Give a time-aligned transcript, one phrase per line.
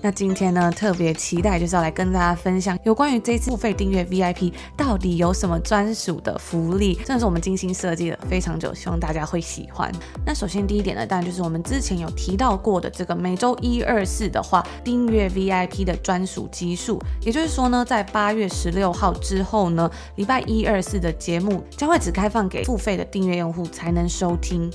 [0.00, 9.90] 那今天呢，特别期待就是要来跟大家分享有关于这次付费订阅 VIP 到底有什么专属的福利，真的是我们精心设计了非常久，希望大家会喜欢。
[10.24, 24.70] 那首先第一点呢，当然就是我们之前有提到过的这个每周一、二、四的话，订阅 VIP 的专属基数，也就是说呢，在八月十六号之后呢，礼拜一、二、四的节目将会只开放给付费的订阅用户才能收听。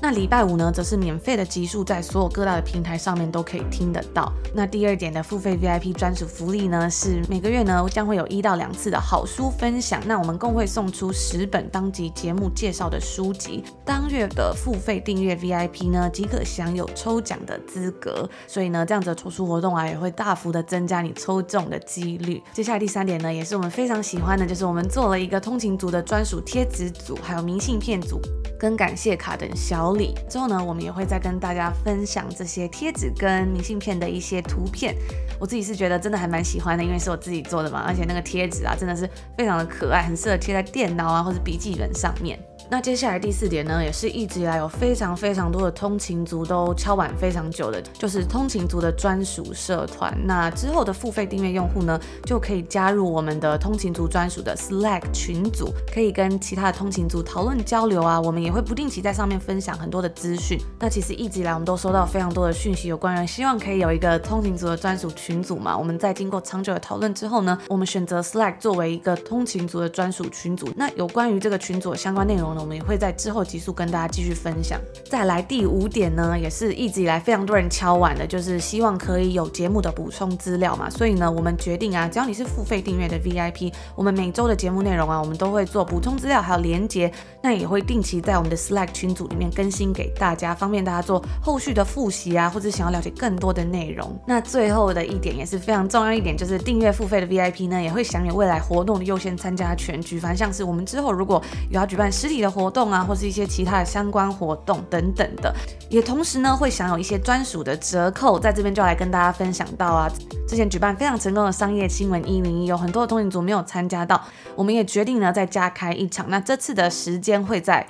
[0.00, 4.32] 那礼拜五呢，则是免费的集数，在所有各大的平台上面都可以听得到。
[4.54, 10.00] 那第二点的付费 VIP 专属福利呢，是每个月呢将会有一到两次的好书分享。
[10.06, 13.64] 那我们共会送出十本当集节目介绍的书籍。
[13.84, 18.28] 当月的付费订阅 VIP 呢，即可享有抽奖的资格。
[18.46, 22.40] 所以呢，这样子的抽书活动啊，也会大幅的增加你抽中的几率。
[22.52, 28.20] 接下来第三点呢，也是我们非常喜欢的，就是我们做了一个通勤族的专属贴纸组，还有明信片组。
[28.58, 34.94] 跟感谢卡等小礼之后呢，我们也会再跟大家分享这些贴纸跟明信片的一些图片。
[35.38, 42.38] 我自己是觉得真的还蛮喜欢的，因为是我自己做的嘛，而且那个贴纸啊，真的是非常的可爱，很适合贴在电脑啊或者笔记本上面。
[42.70, 50.14] 那接下来第四点呢，也是一直以来有非常非常多的通勤族都敲碗非常久的，就是通勤族的专属社团。
[50.26, 58.20] 那之后的付费订阅用户呢，就可以加入我们的通勤族专属的 Slack 群组，可以跟其他的通勤族讨论交流啊。
[58.20, 60.58] 我们也会不定期在上面分享很多的资讯。
[60.78, 65.74] 那其实一直以来我们都收到非常多的讯息，有关于希望可以有一个通勤族的专属群组嘛。
[65.76, 70.68] 我们在经过长久的讨论之后呢，我们选择 Slack 作为一个通勤族的专属群组。
[70.76, 74.80] 那有关于这个群组的相关内容我们也会在之后集数跟大家继续分享。
[75.10, 80.90] 再来第五点呢，也是一直以来非常多人敲碗的，就是希望可以有节目的补充资料嘛。
[80.90, 87.10] 所以呢，我们决定啊，只要你是付费订阅的 VIP，我们每周的节目内容啊，我们都会做补充资料还有连接，
[87.42, 94.18] 那也会定期在我们的 Slack 群组里面更新给大家，方便大家做后续的复习啊，或者想要了解更多的内容。
[94.26, 100.00] 那最后的一点也是非常重要一点，就是订阅付费的 VIP 呢，也会享有未来活动的优先参加权。
[100.00, 105.54] 举凡像是我们之后如果有要举办实体的活动，啊，或是一些其他的相关活动等等的，
[105.88, 110.10] 也同时呢会享有一些专属的折扣，在这边就来跟大家分享到啊，
[110.48, 114.22] 之前举办非常成功的商业新闻一零一，有很多的通勤族没有参加到，
[114.54, 117.86] 我们也决定呢再加开一场，那这次的时间会在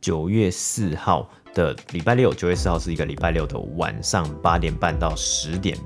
[0.00, 5.76] 九月四号的礼拜六，九月四号是一个礼拜六的晚上八点半到十点。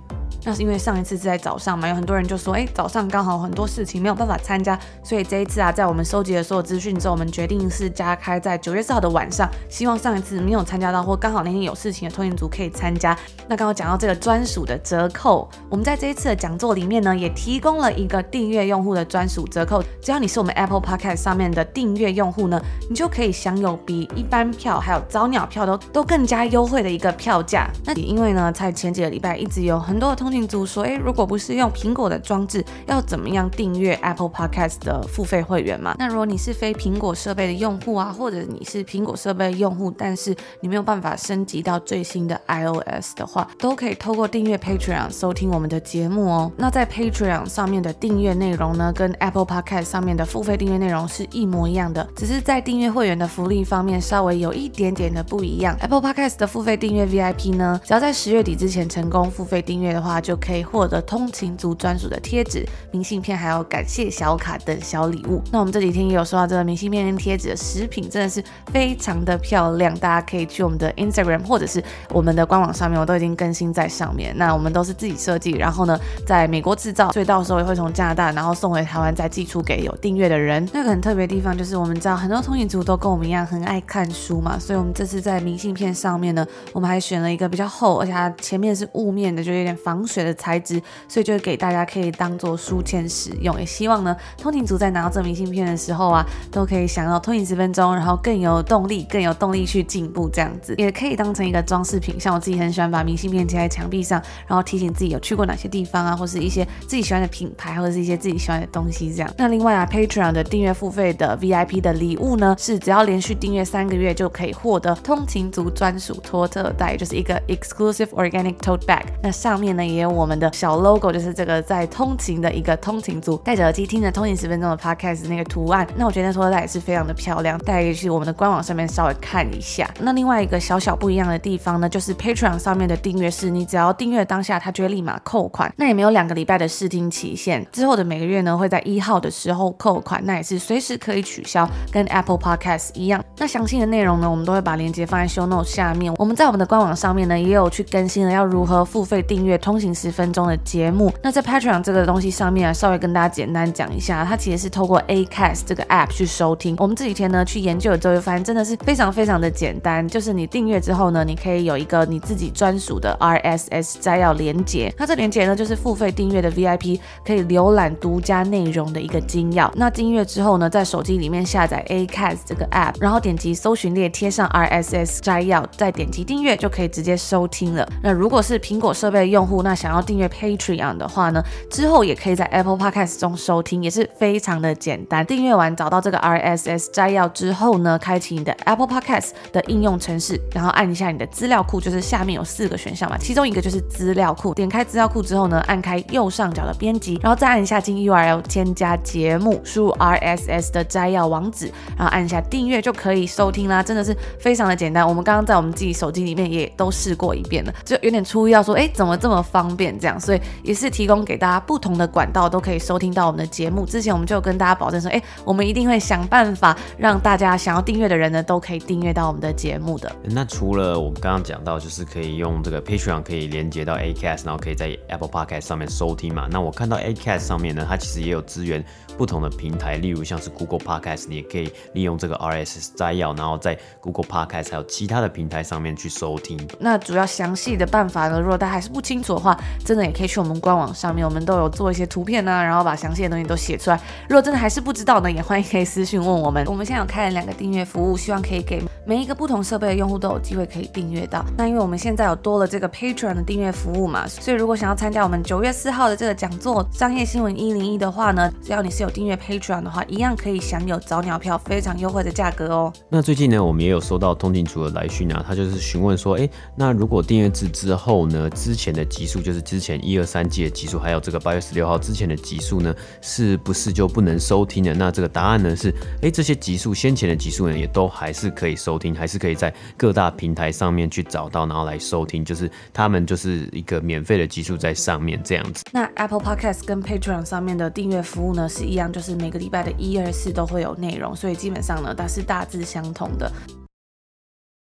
[0.45, 13.17] 那是因为上一次是在早上嘛，有很多人就说，哎，早上刚好很多事情没有办法参加，所以这一次啊，在我们收集了所有资讯之后，我们决定是加开在九月四号的晚上，希望上一次没有参加到或刚好那天有事情的通勤族可以参加。
[13.49, 27.69] 那刚刚讲到这个专属的折扣，我们在这一次的讲座里面呢，也提供了一个订阅用户的专属折扣，只要你是我们 Apple Podcast 上面的订阅用户呢，你就可以享有比一般票还有早鸟票都都更加优惠的一个票价。
[27.85, 35.95] 那因为呢，在前几个礼拜一直有很多的通勤族说，诶，如果不是用苹果的装置，要怎么样订阅 Apple Podcast 的付费会员嘛？
[35.99, 46.51] 那如果你是非苹果设备的用户啊，或者你是苹果设备用户，但是你没有办法升级到最新的 iOS 的话，都可以透过订阅 Patreon 收听我们的节目哦。
[46.57, 55.77] 那在 Patreon 上面的订阅内容呢，跟 Apple Podcast 上面的付费订阅内容是一模一样的，只是在订阅会员的福利方面稍微有一点点的不一样。
[55.81, 65.43] Apple Podcast 的付费订阅 VIP 呢，只要在十月底之前成功付费订阅的话，就可以获得通勤族专属的贴纸、明信片，还有感谢小卡等小礼物。
[65.53, 68.43] 那我们这几天也有收到这个明信片跟贴纸的食品，真的是
[68.73, 69.95] 非常的漂亮。
[69.99, 74.35] 大家可以去我们的 Instagram 或者是我们的官网上面，我都已经更新在上面。
[74.39, 80.67] 那我们都是自己设计，然后呢，在美国制造，所以到时候也会从加拿大，然后送回台湾，再寄出给有订阅的人。
[80.73, 90.81] 那个很特别的地方就是，我们知道很多通勤族都跟我们一样很爱看书嘛，所以我们这次在明信片上面呢，我们还选了一个比较厚，而且它前面是雾面的，就有点防水水的材质。
[91.09, 102.19] 所以就给大家可以当做书签使用，也希望呢，通勤族在拿到这明信片的时候啊，都可以想要通勤十分钟，然后更有动力，更有动力去进步这样子，也可以当成一个装饰品。
[102.19, 109.31] 像我自己很喜欢把明信片贴在墙壁上，然后提醒自己有去过哪些地方啊，或是一些自己喜欢的品牌，或者是一些自己喜欢的东西这样。
[109.37, 119.03] 那另外啊，Patreon 的订阅付费的 VIP 的礼物呢，是只要连续订阅三个月就可以获得通勤族专属托特袋，就是一个 exclusive organic tote bag。
[119.23, 121.13] 那上面呢也有我们的小 logo。
[121.13, 129.89] 就是这个在通勤的一个通勤族戴着耳机听着通勤十分钟的 podcast 那个图案，那我觉得说它也是非常的漂亮，大家可以去我们的官网上面稍微看一下。
[130.01, 143.23] 那另外一个小小不一样的地方呢，就是 Patreon 上面的订阅是，你只要订阅当下，它就会立马扣款，那也没有两个礼拜的试听期限，之后的每个月呢会在一号的时候扣款，那也是随时可以取消，跟 Apple Podcast 一样。
[143.39, 146.13] 那详细的内容呢，我们都会把链接放在 Show note 下面。
[146.17, 151.13] 我们在我们的官网上面呢，也有去更新了要如何付费订阅通行十分钟的节目。
[151.23, 156.75] 那在 Patreon 这个东西上面啊，稍微跟大家简单讲一下，它其实是透过 Acast 这个 App 去收听。
[156.79, 164.93] 我们这几天呢去研究了之后，就发现真的是非常非常的简单，就是你订阅之后呢，你可以有一个你自己专属的 RSS 摘要连接。
[164.99, 169.71] 那这连接呢，就是付费订阅的 VIP 可以浏览独家内容的一个精要。
[169.77, 177.87] 那订阅之后呢，在手机里面下载 Acast 这个 App，然后点击搜寻列贴上 RSS 摘要，再点击订阅就可以直接收听了。
[178.03, 185.25] 那如果是苹果设备的用户，那想要订阅 Patreon 的话呢，之后也可以在 Apple Podcast 中收听，也是非常的简单。
[185.25, 194.55] 订阅完找到这个 RSS 摘要之后呢，开启你的 Apple Podcast 的应用程式，然后按一下你的资料库，就是下面有四个选项嘛，其中一个就是资料库。
[194.55, 203.83] 点开资料库之后呢，按开右上角的编辑，然后再按一下进 URL 添加节目，输入 RSS 的摘要网址，然后按一下订阅就可以收听啦。
[203.83, 205.07] 真的是非常的简单。
[205.07, 210.19] 我们刚刚在我们自己手机里面也都试过一遍了，就有点出意料说，哎，怎么这么方便这样？
[210.19, 213.87] 所以也是提供给大家不同的管道都可以收听到我们的节目。
[213.87, 220.11] 之前我们就跟大家保证说，哎，我们一定会想办法让大家想要订阅的人呢，都可以订阅到我们的节目的。
[220.25, 226.49] 那除了我们刚刚讲到，就是可以用这个 Patreon 可以连接到 Acast，然后可以在 Apple Podcast 上面收听嘛。
[226.51, 228.85] 那我看到 Acast 上面呢，它其实也有资源
[229.17, 236.59] 不同的平台，例如像是 Google Podcast，你也可以利用这个 RSS 摘要，然后在 Google Podcast 还有其他的平台上面去收听。
[236.79, 239.54] 那主要详细的办法呢，如果大家还是不清楚的话，
[239.85, 244.01] 真的也可以去我们官网上面，我们都有做一些图片呢、啊，然后把详细的东西都写出来。
[244.29, 246.65] 如果真的还是不知道呢，也欢迎可以私信问我们。
[246.67, 251.45] 我们现在有开了两个订阅服务，希望可以给每一个不同设备的用户都有机会可以订阅到。
[251.57, 262.93] 那因为我们现在有多了这个 Patreon 的订阅服务嘛，所以如果想要参加我们九月四号的这个讲座《商业新闻一零一》的话呢，只要你是有订阅 Patreon 的话，一样可以享有早鸟票非常优惠的价格哦。
[263.09, 274.95] 那最近呢，我们也有收到通勤组的来讯啊，他就是询问说，哎，那如果订阅制之后呢，之前的集数就是之前一二三季的集数，还有这个八月十六号之前的集数呢，是不是就不能收听了？
[274.95, 285.85] 那这个答案呢是，哎，这些集数先前的集数呢，也都还是可以收听，还是可以在各大平台上面去找到，然后来收听，就是他们就是一个免费的集数在上面这样子。
[285.93, 293.53] 那 Apple Podcast 跟 Patreon 上面的订阅服务呢是一样，就是每个礼拜的一二四都会有内容，所以基本上呢，它是大致相同的。